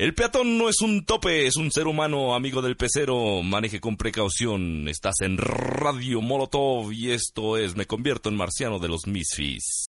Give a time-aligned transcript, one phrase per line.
[0.00, 3.42] El peatón no es un tope, es un ser humano amigo del pecero.
[3.42, 4.88] Maneje con precaución.
[4.88, 9.90] Estás en Radio Molotov y esto es Me convierto en marciano de los Misfits.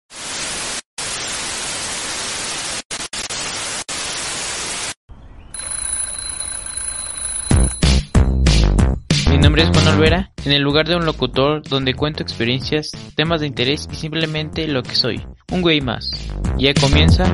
[9.45, 13.45] Nombre es Juan Olvera, en el lugar de un locutor donde cuento experiencias, temas de
[13.45, 16.09] interés y simplemente lo que soy, un güey más.
[16.57, 17.31] Ya comienza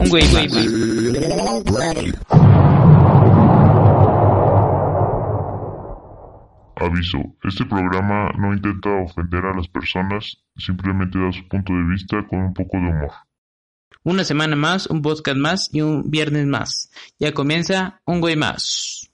[0.00, 0.56] un güey más.
[6.78, 12.26] Aviso, este programa no intenta ofender a las personas, simplemente da su punto de vista
[12.28, 13.12] con un poco de humor.
[14.02, 16.90] Una semana más, un podcast más y un viernes más.
[17.20, 19.12] Ya comienza un güey más.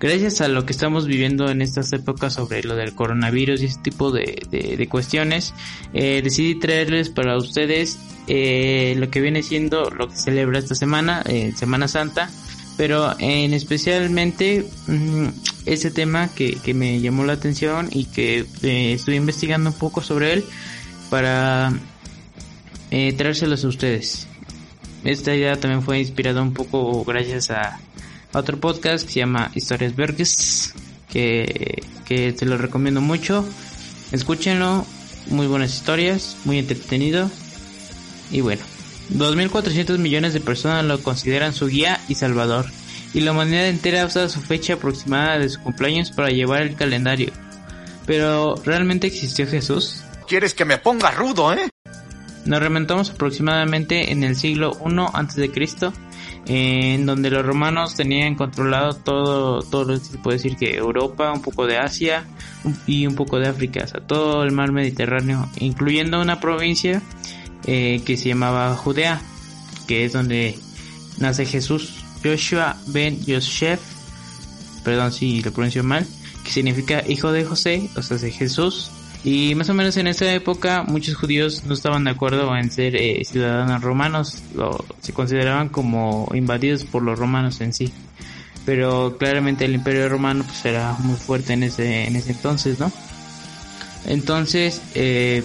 [0.00, 3.80] Gracias a lo que estamos viviendo en estas épocas sobre lo del coronavirus y ese
[3.80, 5.54] tipo de, de- cuestiones,
[5.92, 11.22] eh, decidí traerles para ustedes eh, lo que viene siendo lo que celebra esta semana,
[11.26, 12.30] eh, Semana Santa,
[12.76, 15.26] pero en especialmente mm,
[15.66, 20.32] ese tema que, que me llamó la atención y que estuve investigando un poco sobre
[20.34, 20.44] él
[21.10, 21.72] para
[23.16, 24.28] traérselos a ustedes.
[25.02, 27.80] Esta idea también fue inspirada un poco gracias a
[28.32, 30.74] otro podcast que se llama Historias Verges,
[31.10, 33.48] que, que te lo recomiendo mucho.
[34.12, 34.86] Escúchenlo,
[35.26, 37.30] muy buenas historias, muy entretenido.
[38.30, 38.62] Y bueno,
[39.14, 42.66] 2.400 millones de personas lo consideran su guía y salvador.
[43.14, 47.32] Y la humanidad entera usa su fecha aproximada de su cumpleaños para llevar el calendario.
[48.06, 50.02] Pero, ¿realmente existió Jesús?
[50.26, 51.70] ¿Quieres que me ponga rudo, eh?
[52.44, 55.92] Nos remontamos aproximadamente en el siglo I antes de Cristo,
[56.48, 61.66] en donde los romanos tenían controlado todo, todo se puede decir que Europa, un poco
[61.66, 62.24] de Asia
[62.86, 67.02] y un poco de África, o sea, todo el mar Mediterráneo, incluyendo una provincia
[67.64, 69.20] eh, que se llamaba Judea,
[69.86, 70.58] que es donde
[71.18, 73.80] nace Jesús, Joshua ben Yosef,
[74.84, 76.06] perdón si lo pronuncio mal,
[76.44, 78.90] que significa hijo de José, o sea, de Jesús.
[79.24, 82.94] Y más o menos en esa época muchos judíos no estaban de acuerdo en ser
[82.96, 84.42] eh, ciudadanos romanos,
[85.00, 87.92] se consideraban como invadidos por los romanos en sí.
[88.64, 92.92] Pero claramente el imperio romano pues era muy fuerte en ese, en ese entonces, ¿no?
[94.06, 95.42] Entonces eh,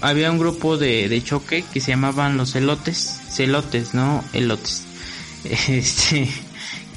[0.00, 4.22] había un grupo de, de choque que se llamaban los celotes, celotes, ¿no?
[4.32, 4.84] Elotes.
[5.68, 6.28] Este,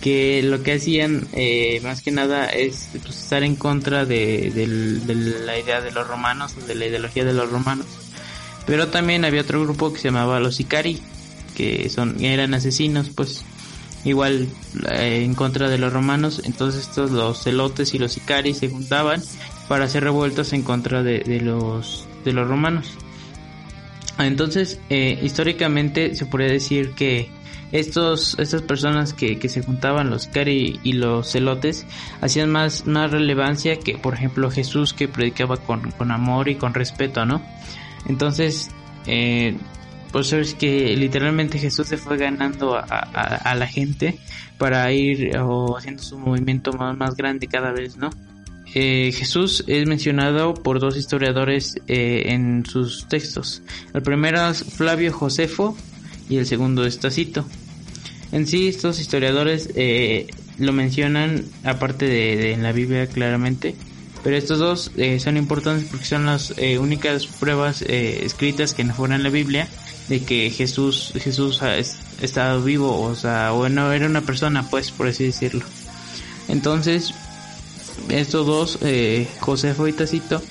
[0.02, 4.52] que lo que hacían eh, más que nada es pues, estar en contra de,
[5.46, 7.86] la idea de los romanos, de la ideología de los romanos.
[8.66, 11.02] Pero también había otro grupo que se llamaba los Sicari,
[11.56, 13.44] que son eran asesinos, pues
[14.06, 14.48] igual
[14.92, 16.42] eh, en contra de los romanos.
[16.46, 19.22] Entonces estos los celotes y los Sicari se juntaban
[19.68, 22.98] para hacer revueltas en contra de, de los de los romanos.
[24.26, 27.30] Entonces, eh, históricamente se podría decir que
[27.72, 31.86] estos, estas personas que, que se juntaban, los cari y los celotes,
[32.22, 36.74] hacían más, más relevancia que, por ejemplo, Jesús que predicaba con, con amor y con
[36.74, 37.42] respeto, ¿no?
[38.08, 38.70] Entonces,
[39.06, 39.56] eh,
[40.12, 44.18] pues es que literalmente Jesús se fue ganando a, a- la gente
[44.58, 45.32] para ir
[45.78, 48.10] haciendo su movimiento más, más grande cada vez, ¿no?
[48.76, 53.62] Eh, Jesús es mencionado por dos historiadores eh, en sus textos.
[53.94, 55.76] El primero es Flavio Josefo
[56.30, 57.46] y el segundo es Tacito.
[58.32, 63.76] En sí, estos historiadores eh, lo mencionan aparte de, en la Biblia claramente,
[64.24, 68.84] pero estos dos eh, son importantes porque son las eh, únicas pruebas eh, escritas que
[68.84, 69.68] no fueron en la Biblia
[70.10, 74.92] de que Jesús Jesús ha es- estado vivo, o sea, bueno, era una persona, pues,
[74.92, 75.64] por así decirlo.
[76.48, 77.14] Entonces,
[78.10, 80.42] estos dos, eh, Josefo y Tacito,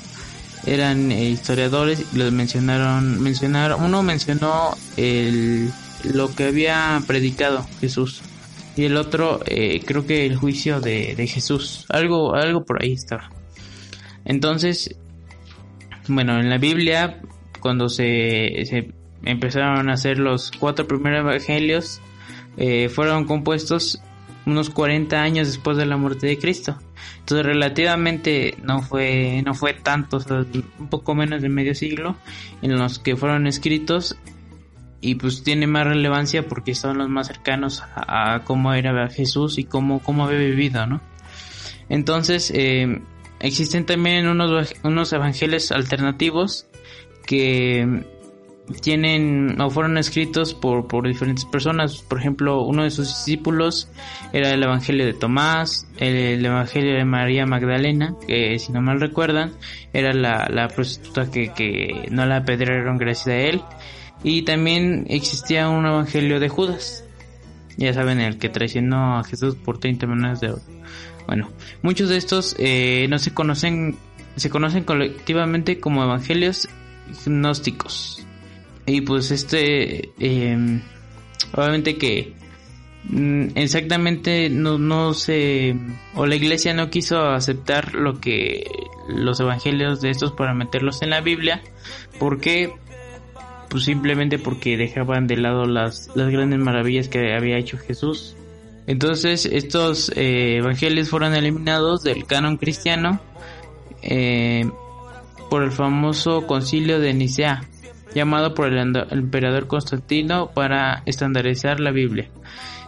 [0.67, 5.71] eran eh, historiadores los mencionaron, mencionaron, uno mencionó el,
[6.05, 8.23] lo que había predicado Jesús
[8.77, 12.93] y el otro eh, creo que el juicio de, de Jesús, algo, algo por ahí
[12.93, 13.29] estaba.
[14.25, 14.97] Entonces,
[16.07, 17.21] bueno, en la Biblia,
[17.61, 18.93] cuando se, se
[19.25, 22.01] empezaron a hacer los cuatro primeros evangelios,
[22.57, 24.01] eh, fueron compuestos
[24.47, 26.79] unos 40 años después de la muerte de Cristo.
[27.19, 30.19] Entonces relativamente no fue no fue tanto,
[30.79, 32.17] un poco menos de medio siglo
[32.63, 34.17] en los que fueron escritos
[35.01, 39.65] y pues tiene más relevancia porque son los más cercanos a, cómo era Jesús y
[39.65, 41.01] cómo, cómo había vivido, ¿no?
[41.89, 43.01] Entonces eh,
[43.41, 46.67] existen también unos, unos evangelios alternativos
[47.27, 48.05] que
[48.83, 52.03] tienen o fueron escritos por, por diferentes personas.
[52.03, 53.89] Por ejemplo, uno de sus discípulos
[54.33, 59.53] era el Evangelio de Tomás, el, Evangelio de María Magdalena, que si no mal recuerdan,
[59.93, 63.63] era la, la prostituta que, que no la apedrearon gracias a él.
[64.23, 67.05] Y también existía un Evangelio de Judas,
[67.77, 70.63] ya saben, el que traicionó a Jesús por 30 millones de oro.
[71.27, 71.51] Bueno,
[71.83, 73.97] muchos de estos eh, no se conocen,
[74.37, 76.69] se conocen colectivamente como evangelios
[77.25, 78.27] gnósticos.
[78.87, 80.81] Y pues este, em,
[81.53, 82.33] obviamente que
[83.05, 85.77] mm, exactamente no, no se,
[86.15, 88.65] o la iglesia no quiso aceptar lo que
[89.09, 91.63] los evangelios de estos para meterlos en la Biblia.
[92.19, 92.73] porque
[93.71, 98.35] Pues simplemente porque dejaban de lado las, las grandes maravillas que había hecho Jesús.
[98.87, 103.21] Entonces estos eh, evangelios fueron eliminados del canon cristiano
[104.03, 104.71] eh,
[105.51, 107.65] por el famoso concilio de Nicea
[108.15, 112.31] llamado por el emperador Constantino para estandarizar la Biblia.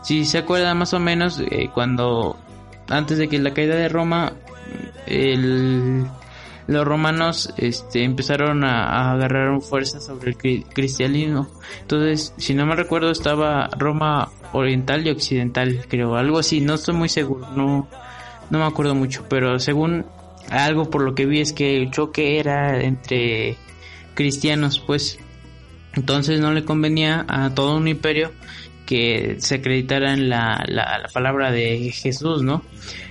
[0.03, 2.39] Si se acuerdan más o menos, eh, cuando
[2.89, 4.33] antes de que la caída de Roma,
[6.71, 11.49] los romanos este, empezaron a, agarrar fuerza sobre el cristianismo.
[11.81, 16.61] Entonces, si no me recuerdo, estaba Roma oriental y occidental, creo, algo así.
[16.61, 17.89] No estoy muy seguro, no,
[18.51, 20.07] no me acuerdo mucho, pero según
[20.49, 23.57] algo por lo que vi es que el choque era entre
[24.15, 25.19] cristianos, pues
[25.95, 28.33] entonces no le convenía a todo un imperio
[28.87, 32.63] que se acreditara en la, la, palabra de Jesús, ¿no?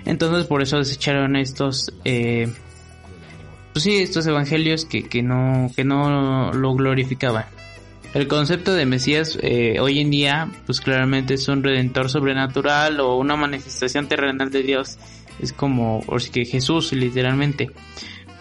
[0.05, 2.53] Entonces por eso desecharon estos, eh,
[3.79, 7.45] pues sí, estos evangelios que, que, no, que no lo glorificaban.
[8.13, 13.15] El concepto de Mesías eh, hoy en día, pues claramente es un redentor sobrenatural o
[13.15, 14.97] una manifestación terrenal de Dios.
[15.39, 17.69] Es como, o que Jesús, literalmente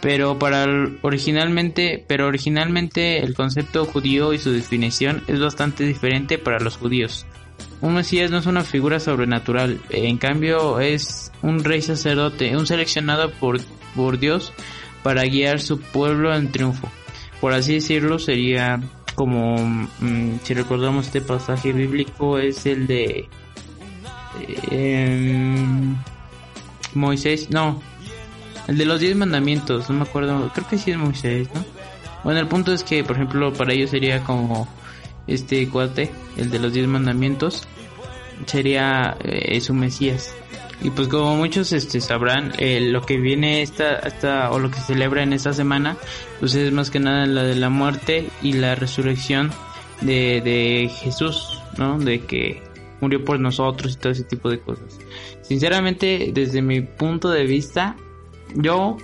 [0.00, 0.66] pero para
[1.02, 7.26] originalmente, pero originalmente el concepto judío y su definición es bastante diferente para los judíos.
[7.80, 13.30] Un Mesías no es una figura sobrenatural, en cambio es un rey sacerdote, un seleccionado
[13.30, 13.60] por,
[13.94, 14.52] por Dios
[15.08, 16.86] para guiar su pueblo en triunfo.
[17.40, 18.78] Por así decirlo, sería
[19.14, 23.26] como, mm, si recordamos este pasaje bíblico, es el de
[24.70, 25.56] eh,
[26.92, 27.80] Moisés, no,
[28.66, 31.64] el de los diez mandamientos, no me acuerdo, creo que sí es Moisés, ¿no?
[32.22, 34.68] Bueno, el punto es que, por ejemplo, para ellos sería como
[35.26, 37.66] este cuate, el de los diez mandamientos,
[38.44, 40.34] sería eh, su Mesías.
[40.80, 44.76] Y pues como muchos este sabrán, eh, lo que viene esta, esta, o lo que
[44.76, 45.96] se celebra en esta semana,
[46.38, 49.50] pues es más que nada la de la muerte y la resurrección
[50.00, 51.98] de, de Jesús, ¿no?
[51.98, 52.62] De que
[53.00, 54.98] murió por nosotros y todo ese tipo de cosas.
[55.42, 57.96] Sinceramente, desde mi punto de vista,
[58.54, 58.96] yo,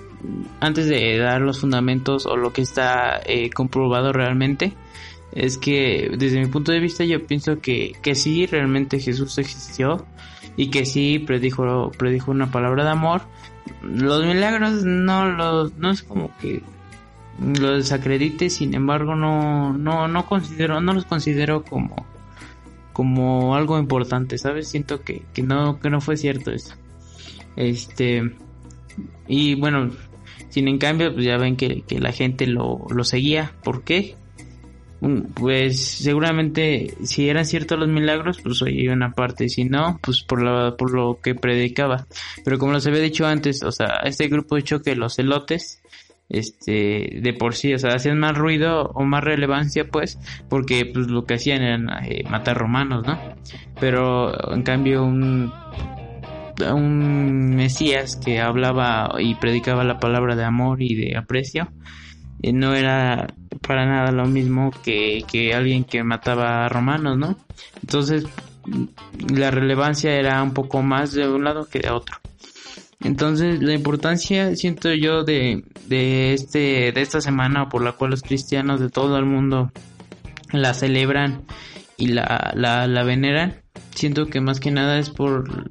[0.60, 4.74] antes de dar los fundamentos o lo que está eh, comprobado realmente,
[5.32, 10.06] es que desde mi punto de vista yo pienso que, que sí, realmente Jesús existió
[10.56, 13.22] y que sí predijo, predijo una palabra de amor.
[13.82, 16.62] Los milagros no los, no es como que
[17.38, 22.06] los desacredite, sin embargo no, no, no considero, no los considero como,
[22.92, 24.68] como algo importante, ¿sabes?
[24.68, 26.74] Siento que, que no, que no fue cierto eso.
[27.56, 28.34] Este,
[29.26, 29.90] y bueno,
[30.48, 33.52] sin en cambio, pues ya ven que, la gente lo, lo seguía.
[33.64, 34.14] ¿Por qué?
[35.34, 40.42] Pues seguramente si eran ciertos los milagros, pues oye una parte, si no, pues por,
[40.42, 42.06] la, por lo que predicaba.
[42.44, 45.82] Pero como les había dicho antes, o sea, este grupo de choque, los celotes,
[46.31, 51.08] este, de por sí, o sea, hacían más ruido o más relevancia, pues, porque pues
[51.08, 53.19] lo que hacían era eh, matar romanos, ¿no?
[53.79, 55.52] Pero en cambio un
[56.72, 61.69] un Mesías que hablaba y predicaba la palabra de amor y de aprecio,
[62.53, 63.34] no era
[63.67, 67.36] para nada lo mismo que, que alguien que mataba a romanos, ¿no?
[67.81, 68.24] Entonces,
[69.34, 72.17] la relevancia era un poco más de un lado que de otro.
[73.01, 78.22] Entonces, la importancia, siento yo, de, de, este, de esta semana por la cual los
[78.22, 79.70] cristianos de todo el mundo
[80.53, 81.44] la celebran
[81.96, 83.63] y la, la, la veneran,
[83.94, 85.70] siento que más que nada es por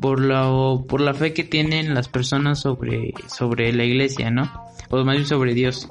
[0.00, 0.50] por la,
[0.86, 4.50] por la fe que tienen las personas sobre, sobre la iglesia, ¿no?
[4.90, 5.88] O más bien sobre Dios.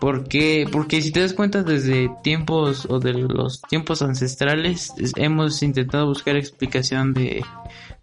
[0.00, 6.06] Porque, porque si te das cuenta desde tiempos o de los tiempos ancestrales hemos intentado
[6.06, 7.42] buscar explicación de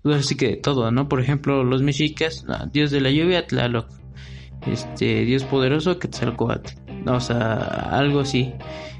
[0.01, 1.07] pues, así que de todo, ¿no?
[1.07, 3.87] Por ejemplo, los mexicas, Dios de la lluvia, Tlaloc,
[4.65, 6.73] este Dios poderoso, Quetzalcoatl,
[7.07, 7.55] o sea,
[7.91, 8.53] algo así.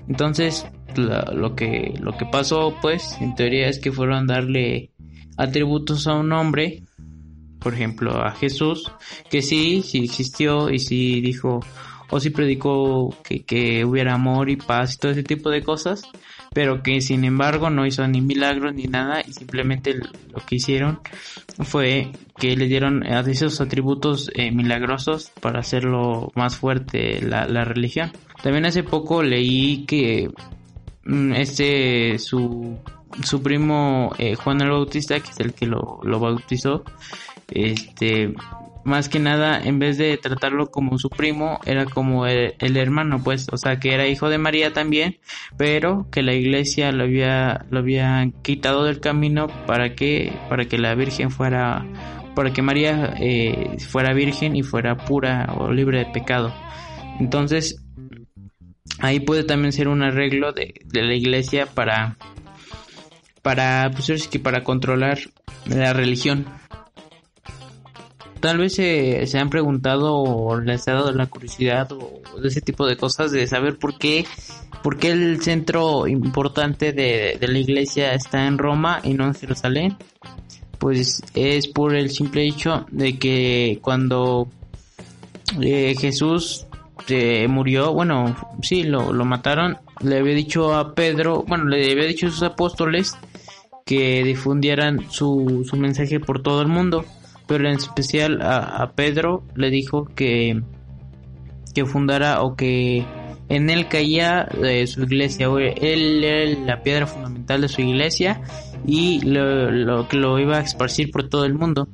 [0.08, 4.92] Entonces, lo que lo que pasó, pues, en teoría es que fueron a darle
[5.38, 6.84] atributos a un hombre,
[7.62, 8.92] por ejemplo a Jesús,
[9.30, 11.62] que sí, sí existió y sí dijo
[12.10, 16.02] o sí predicó que, que hubiera amor y paz y todo ese tipo de cosas,
[16.54, 21.00] pero que sin embargo no hizo ni milagros ni nada y simplemente lo que hicieron
[21.60, 28.12] fue que le dieron esos atributos eh, milagrosos para hacerlo más fuerte la, la religión.
[28.44, 30.30] También hace poco leí que
[31.06, 32.78] mm, este su
[33.24, 36.84] su primo eh, Juan el Bautista, que es el que lo, lo bautizó,
[37.52, 38.34] este
[38.84, 43.48] más que nada, en vez de tratarlo como su primo, era como el, hermano, pues,
[43.52, 45.20] o sea, que era hijo de María también,
[45.58, 50.78] pero que la iglesia lo había, lo había quitado del camino para que, para que
[50.78, 51.86] la Virgen fuera,
[52.36, 56.54] para que María eh, fuera virgen y fuera pura o libre de pecado.
[57.20, 57.84] Entonces,
[59.00, 62.18] ahí puede también ser un arreglo de, de la iglesia para,
[63.44, 65.20] para, pues, para controlar
[65.68, 66.46] la religión
[68.42, 72.60] tal vez se, se han preguntado o les ha dado la curiosidad o de ese
[72.60, 74.26] tipo de cosas de saber por qué,
[74.84, 79.96] por qué el centro importante de, la iglesia está en Roma y no en Jerusalén.
[80.80, 84.50] Pues es por el simple hecho de que cuando
[85.62, 86.66] eh, Jesús
[87.08, 92.06] eh, murió, bueno, sí, lo, lo mataron, le había dicho a Pedro, bueno, le había
[92.06, 93.16] dicho a sus apóstoles
[93.86, 97.06] que difundieran su, su mensaje por todo el mundo
[97.52, 100.62] pero en especial a, Pedro le dijo que,
[101.76, 103.04] que fundara o que
[103.50, 105.48] en él caía eh, su iglesia,
[105.82, 108.42] él era la piedra fundamental de su iglesia
[108.88, 111.90] y lo, que lo iba a esparcir por todo el mundo.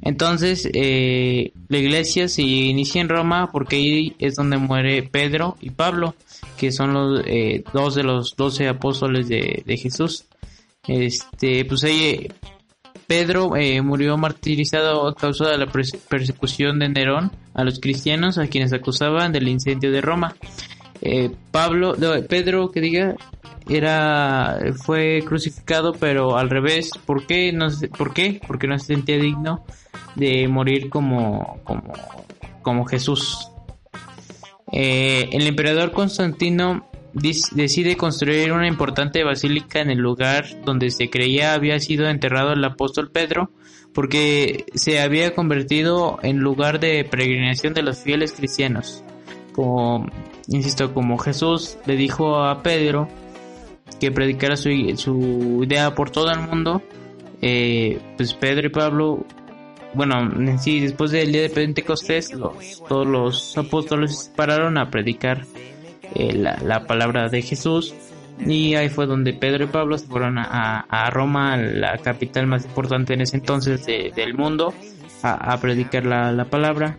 [0.00, 5.72] Entonces, eh, la iglesia se inicia en Roma porque ahí es donde muere Pedro y
[5.72, 6.14] Pablo,
[6.56, 10.24] que son los eh, dos de los doce apóstoles de, Jesús.
[10.88, 12.28] Este, pues ahí
[13.06, 18.46] Pedro eh, murió martirizado a causa de la persecución de Nerón a los cristianos a
[18.46, 20.34] quienes acusaban del incendio de Roma.
[21.02, 21.94] Eh, Pablo,
[22.28, 23.14] Pedro, que diga,
[23.68, 26.90] era fue crucificado, pero al revés.
[27.04, 27.52] ¿Por qué?
[27.52, 28.40] No ¿Por qué?
[28.46, 29.64] Porque no se sentía digno
[30.14, 31.92] de morir como como
[32.62, 33.50] como Jesús.
[34.72, 36.86] Eh, el emperador Constantino
[37.16, 42.64] decide construir una importante basílica en el lugar donde se creía había sido enterrado el
[42.64, 43.50] apóstol Pedro,
[43.94, 49.02] porque se había convertido en lugar de peregrinación de los fieles cristianos.
[49.52, 50.06] Como,
[50.48, 53.08] insisto, como Jesús le dijo a Pedro
[53.98, 56.82] que predicara su, idea por todo el mundo,
[57.40, 59.24] eh, pues Pedro y Pablo,
[59.94, 65.46] bueno, sí, después del día de Pentecostés, los, todos los apóstoles pararon a predicar
[66.14, 67.94] eh, la, palabra de Jesús.
[68.44, 73.14] Y ahí fue donde Pedro y Pablo se fueron a, Roma, la capital más importante
[73.14, 74.74] en ese entonces del mundo,
[75.22, 76.98] a, predicar la, palabra.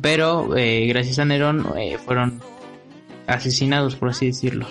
[0.00, 2.40] Pero eh, gracias a Nerón eh, fueron
[3.26, 4.66] asesinados, por así decirlo.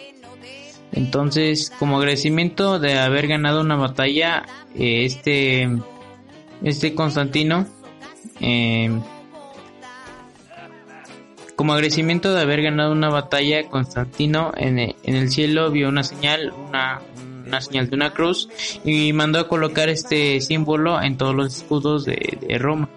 [0.91, 5.69] Entonces, como agradecimiento de haber ganado una batalla, este,
[6.63, 7.67] este Constantino
[11.55, 17.01] como agradecimiento de haber ganado una batalla, Constantino en el, cielo vio una señal, una,
[17.61, 18.49] señal de una cruz
[18.83, 22.89] y mandó a colocar este símbolo en todos los escudos de, Roma.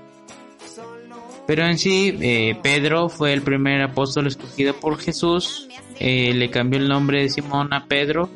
[1.47, 5.69] Pero en sí, eh, Pedro fue el primer apóstol escogido por Jesús.
[5.99, 8.29] Eh, le cambió el nombre de Simón a Pedro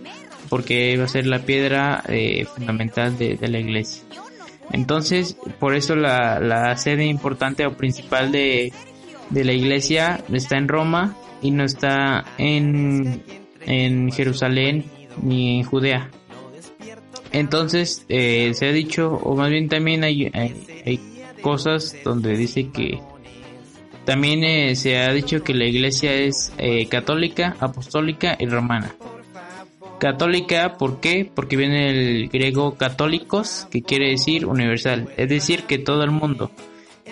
[0.48, 4.02] porque iba a ser la piedra eh, fundamental de, la iglesia.
[4.70, 8.72] Entonces, por eso la, la sede importante o principal de,
[9.32, 13.22] de la iglesia está en Roma y no está en,
[13.66, 14.84] en Jerusalén
[15.22, 16.10] ni en Judea.
[17.32, 21.00] Entonces eh, se ha dicho, o más bien también hay, hay,
[21.40, 23.00] cosas donde dice que
[24.04, 28.94] también eh, se ha dicho que la iglesia es eh, católica, apostólica y romana.
[29.98, 31.28] Católica, ¿por qué?
[31.32, 36.50] Porque viene el griego católicos, que quiere decir universal, es decir, que todo el mundo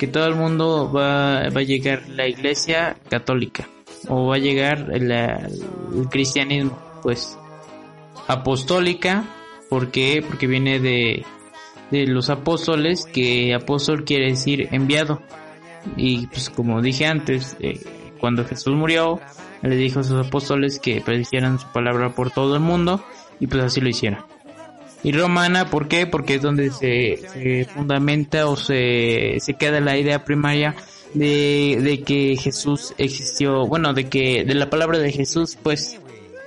[0.00, 3.68] que todo el mundo va, va a llegar la iglesia católica
[4.08, 7.36] o va a llegar el cristianismo pues
[8.26, 9.28] apostólica.
[9.68, 11.24] Porque viene de,
[11.90, 15.20] de los apóstoles que apóstol quiere decir enviado.
[15.98, 17.78] Y pues como dije antes eh,
[18.18, 19.20] cuando Jesús murió
[19.62, 23.04] le dijo a sus apóstoles que predijeran su palabra por todo el mundo
[23.38, 24.24] y pues así lo hicieron
[25.02, 26.06] y romana, ¿por qué?
[26.06, 30.74] Porque es donde se, fundamenta o se, se queda la idea primaria
[31.14, 35.98] de, de, que Jesús existió, bueno, de que de la palabra de Jesús, pues,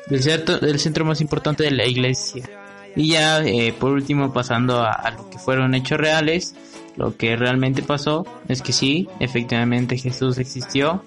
[0.08, 2.48] del centro, del centro más importante de la iglesia.
[2.96, 6.56] Y ya, eh, por último, pasando a, a, lo que fueron hechos reales,
[6.96, 11.04] lo que realmente pasó es que sí, efectivamente Jesús existió,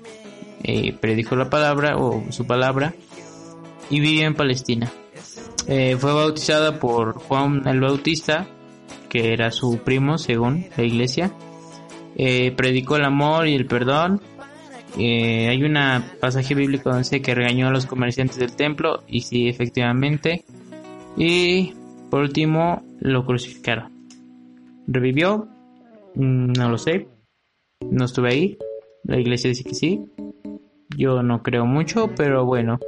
[0.65, 2.95] eh, predijo la palabra o su palabra
[3.89, 4.91] y vivió en Palestina.
[5.69, 8.47] Eh, fue bautizada por Juan el Bautista,
[9.09, 11.33] que era su primo según la iglesia.
[12.17, 14.21] Eh, predicó el amor y el perdón.
[14.99, 15.77] Eh, hay un
[16.21, 20.45] pasaje bíblico donde dice que regañó a los comerciantes del templo y sí, efectivamente.
[21.17, 21.75] Y
[22.11, 23.93] por último, lo crucificaron.
[24.87, 25.49] ¿Revivió?
[26.15, 27.09] Mm, no lo sé.
[27.91, 28.59] No estuve ahí.
[29.05, 30.05] La iglesia dice que sí.
[30.97, 32.79] Yo no creo mucho, pero bueno,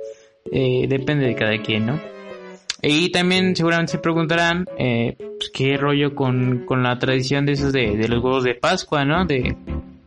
[0.53, 2.01] eh, depende de cada quien, ¿no?
[2.83, 7.73] Y también seguramente se preguntarán eh, pues, qué rollo con, con, la tradición de esos
[7.73, 9.25] de, de, los huevos de Pascua, ¿no?
[9.25, 9.57] De,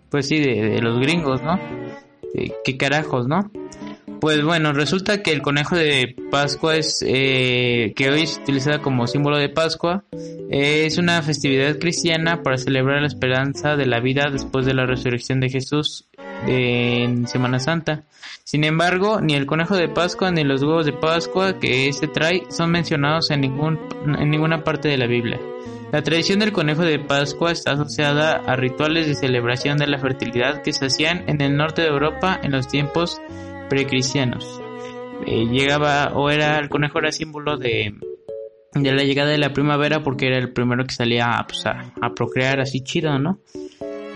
[0.10, 1.60] pues sí, de, de los gringos, ¿no?
[2.64, 3.52] ¿Qué carajos, no?
[4.22, 9.08] Pues bueno, resulta que el conejo de Pascua es eh, que hoy es utilizada como
[9.08, 10.04] símbolo de Pascua.
[10.52, 15.40] es una festividad cristiana para celebrar la esperanza de la vida después de la resurrección
[15.40, 16.08] de Jesús
[16.48, 18.04] en Semana Santa.
[18.44, 22.44] Sin embargo, ni el conejo de Pascua ni los huevos de Pascua que se trae
[22.50, 25.40] son mencionados en, ningún, en ninguna parte de la Biblia.
[25.92, 30.62] La tradición del conejo de Pascua está asociada a rituales de celebración de la fertilidad
[30.62, 33.22] que se hacían en el norte de Europa en los tiempos
[33.70, 34.62] precristianos.
[35.26, 37.94] Eh, llegaba o era el conejo era símbolo de,
[38.74, 42.14] de la llegada de la primavera porque era el primero que salía pues, a, a
[42.14, 43.40] procrear así chido, ¿no?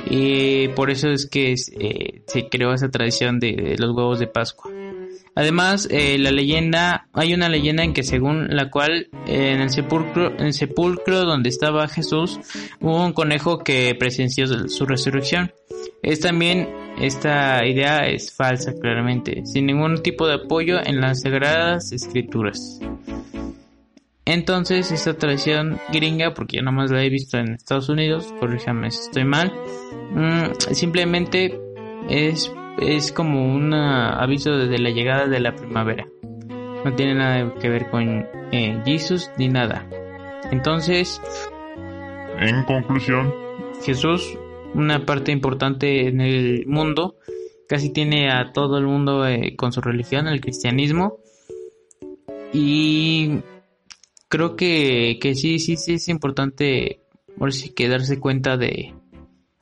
[0.09, 4.71] Y por eso es que eh, se creó esa tradición de, los huevos de Pascua.
[5.37, 10.31] Además, eh, la leyenda, hay una leyenda en que según la cual en el sepulcro,
[10.37, 12.39] en el sepulcro donde estaba Jesús
[12.79, 15.51] hubo un conejo que presenció su resurrección.
[16.01, 16.69] Es también
[17.01, 22.79] esta idea es falsa, claramente, sin ningún tipo de apoyo en las sagradas escrituras.
[24.25, 28.89] Entonces, esta tradición gringa, porque yo nada más la he visto en Estados Unidos, corríjame
[28.89, 29.53] si estoy mal,
[30.11, 31.59] mm, simplemente
[32.09, 36.07] es, es como un aviso desde la llegada de la primavera.
[36.83, 39.87] No tiene nada que ver con eh, Jesus ni nada.
[40.51, 41.21] Entonces,
[42.39, 43.33] en conclusión,
[43.83, 44.37] Jesús
[44.75, 47.15] una parte importante en el mundo,
[47.67, 51.17] casi tiene a todo el mundo eh, con su religión, el cristianismo.
[52.53, 53.39] Y
[54.27, 57.01] creo que, que sí, sí, sí es importante
[57.37, 58.93] por si que darse cuenta de,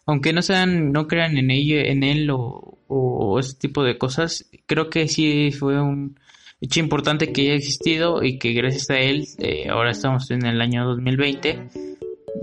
[0.05, 4.49] aunque no sean, no crean en ello, en él o, o ese tipo de cosas,
[4.65, 6.19] creo que sí fue un
[6.61, 10.61] hecho importante que haya existido y que gracias a él, eh, ahora estamos en el
[10.61, 11.67] año 2020,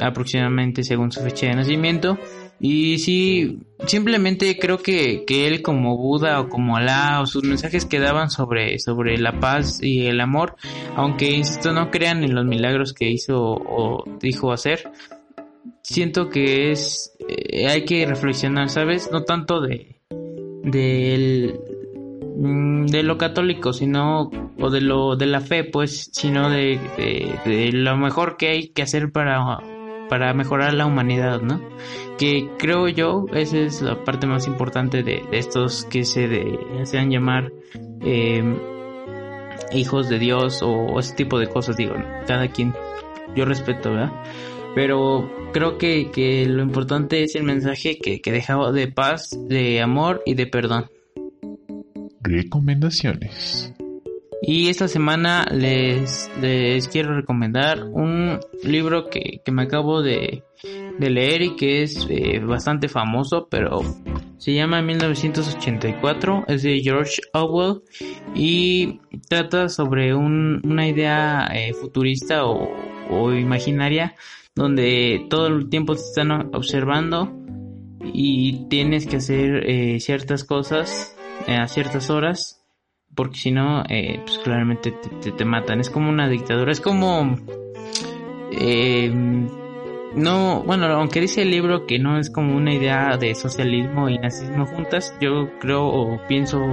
[0.00, 2.18] aproximadamente según su fecha de nacimiento,
[2.60, 7.86] y sí, simplemente creo que, que él como Buda o como Alá o sus mensajes
[7.86, 10.56] que daban sobre, sobre la paz y el amor,
[10.94, 14.90] aunque insisto no crean en los milagros que hizo o dijo hacer,
[15.82, 19.10] siento que es, eh, hay que reflexionar, ¿sabes?
[19.10, 19.96] No tanto de,
[20.62, 21.58] de,
[22.36, 27.40] mm, de lo católico, sino, o de lo, de la fe, pues, sino de, de,
[27.50, 29.60] de lo mejor que hay que hacer para
[30.10, 31.62] para mejorar la humanidad, ¿no?
[32.18, 37.52] Que creo yo, esa es la parte más importante de, estos que se desean llamar
[38.02, 38.58] em,
[39.72, 41.94] hijos de Dios o, ese tipo de cosas, digo,
[42.26, 42.74] cada quien,
[43.36, 44.12] yo respeto, ¿verdad?
[44.74, 49.80] Pero creo que, que lo importante es el mensaje que, que dejaba de paz, de
[49.80, 50.90] amor y de perdón.
[52.20, 53.72] Recomendaciones.
[54.42, 56.30] Y esta semana les,
[56.90, 60.44] quiero recomendar un libro que, que me acabo de,
[60.98, 63.80] de, leer y que es eh, bastante famoso, pero
[64.38, 67.82] se llama 1984, es de George Orwell
[68.34, 72.70] y trata sobre un, una idea eh, futurista o,
[73.10, 74.14] o, imaginaria
[74.54, 77.30] donde todo el tiempo te están observando
[78.02, 81.14] y tienes que hacer eh, ciertas cosas
[81.46, 82.59] a ciertas horas
[83.20, 85.78] porque si no, eh, pues claramente te, te, matan.
[85.78, 87.36] Es como una dictadura, es como...
[88.50, 89.12] Eh,
[90.14, 94.16] no, bueno, aunque dice el libro que no es como una idea de socialismo y
[94.16, 96.64] nazismo juntas, yo creo o pienso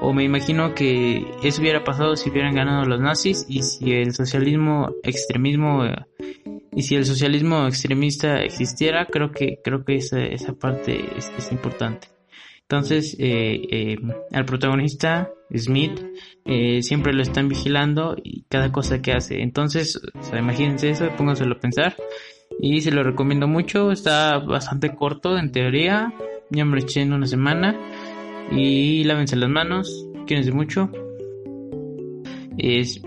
[0.00, 4.14] o me imagino que eso hubiera pasado si hubieran ganado los nazis y si el
[4.14, 5.84] socialismo extremismo
[6.72, 12.08] y si el socialismo extremista existiera, creo que creo que esa, esa parte es importante.
[12.70, 13.98] Entonces, eh, eh,
[14.30, 16.00] al protagonista, Smith,
[16.44, 19.42] eh, siempre lo están vigilando y cada cosa que hace.
[19.42, 20.00] Entonces,
[20.32, 21.96] imagínense eso, pónganselo a pensar.
[22.60, 26.14] Y se lo recomiendo mucho, está bastante corto en teoría.
[26.50, 27.76] Ya me lo eché en una semana.
[28.52, 30.92] Y lávense las manos, quédense mucho.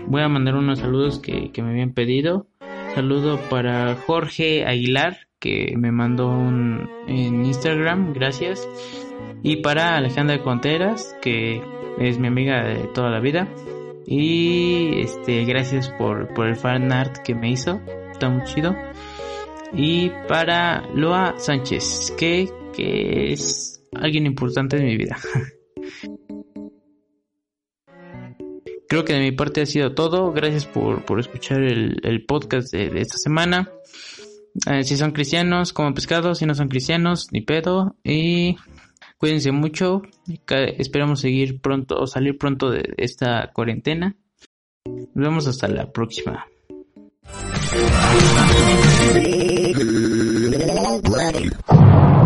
[0.06, 2.48] voy a mandar unos saludos que, que me habían pedido.
[2.94, 8.66] Saludo para Jorge Aguilar, que me mandó un en Instagram, gracias.
[9.42, 11.62] Y para Alejandra Conteras, que
[11.98, 13.46] es mi amiga de toda la vida.
[14.06, 17.78] Y este, gracias por, por el fan art que me hizo,
[18.10, 18.74] está muy chido.
[19.74, 25.18] Y para Loa Sánchez, que, que es alguien importante en mi vida.
[28.88, 30.32] Creo que de mi parte ha sido todo.
[30.32, 33.70] Gracias por, por escuchar el, el podcast de, de, esta semana.
[34.66, 36.34] Eh, si son cristianos, como pescado.
[36.34, 37.96] Si no son cristianos, ni pedo.
[38.02, 38.56] Y
[39.18, 40.02] cuídense mucho.
[40.48, 44.16] Esperamos seguir pronto o salir pronto de esta cuarentena.
[44.86, 46.46] Nos vemos hasta la próxima.